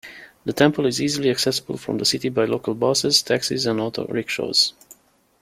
[0.45, 4.73] The temple is easily accessible from the city by local buses, taxis and auto-rickshaws.